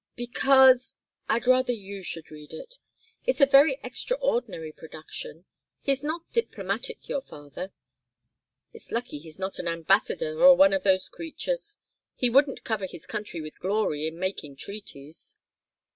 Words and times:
"Because 0.15 0.95
I'd 1.29 1.45
rather 1.45 1.71
you 1.73 2.01
should 2.01 2.31
read 2.31 2.53
it. 2.53 2.79
It's 3.27 3.39
a 3.39 3.45
very 3.45 3.77
extraordinary 3.83 4.71
production. 4.71 5.45
He's 5.79 6.01
not 6.01 6.33
diplomatic 6.33 7.07
your 7.07 7.21
father. 7.21 7.71
It's 8.73 8.91
lucky 8.91 9.19
he's 9.19 9.37
not 9.37 9.59
an 9.59 9.67
ambassador 9.67 10.41
or 10.43 10.55
one 10.55 10.73
of 10.73 10.81
those 10.81 11.07
creatures. 11.07 11.77
He 12.15 12.31
wouldn't 12.31 12.63
cover 12.63 12.87
his 12.87 13.05
country 13.05 13.41
with 13.41 13.59
glory 13.59 14.07
in 14.07 14.17
making 14.17 14.55
treaties." 14.55 15.35